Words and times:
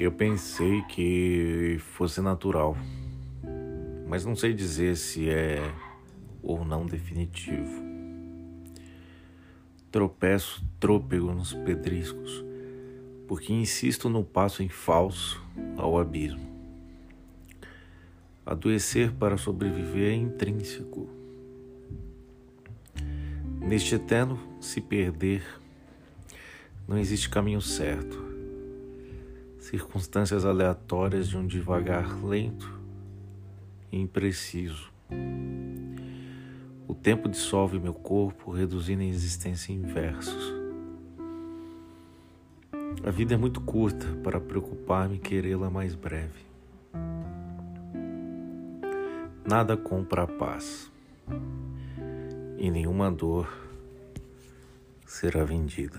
Eu 0.00 0.10
pensei 0.10 0.80
que 0.84 1.76
fosse 1.78 2.22
natural, 2.22 2.74
mas 4.08 4.24
não 4.24 4.34
sei 4.34 4.54
dizer 4.54 4.96
se 4.96 5.28
é 5.28 5.60
ou 6.42 6.64
não 6.64 6.86
definitivo. 6.86 7.84
Tropeço 9.92 10.64
trôpego 10.80 11.34
nos 11.34 11.52
pedriscos, 11.52 12.42
porque 13.28 13.52
insisto 13.52 14.08
no 14.08 14.24
passo 14.24 14.62
em 14.62 14.70
falso 14.70 15.44
ao 15.76 15.98
abismo. 15.98 16.48
Adoecer 18.46 19.12
para 19.12 19.36
sobreviver 19.36 20.12
é 20.12 20.14
intrínseco. 20.14 21.10
Neste 23.60 23.96
eterno 23.96 24.40
se 24.62 24.80
perder, 24.80 25.44
não 26.88 26.96
existe 26.96 27.28
caminho 27.28 27.60
certo 27.60 28.29
circunstâncias 29.60 30.44
aleatórias 30.44 31.28
de 31.28 31.36
um 31.36 31.46
devagar 31.46 32.24
lento 32.24 32.80
e 33.92 34.00
impreciso. 34.00 34.90
O 36.88 36.94
tempo 36.94 37.28
dissolve 37.28 37.78
meu 37.78 37.94
corpo, 37.94 38.50
reduzindo 38.50 39.02
a 39.02 39.06
existência 39.06 39.72
em 39.72 39.82
versos. 39.82 40.54
A 43.04 43.10
vida 43.10 43.34
é 43.34 43.36
muito 43.36 43.60
curta 43.60 44.06
para 44.24 44.40
preocupar-me 44.40 45.16
e 45.16 45.20
querê-la 45.20 45.70
mais 45.70 45.94
breve. 45.94 46.50
Nada 49.46 49.76
compra 49.76 50.24
a 50.24 50.26
paz, 50.26 50.90
e 52.58 52.70
nenhuma 52.70 53.10
dor 53.10 53.48
será 55.06 55.44
vendida. 55.44 55.98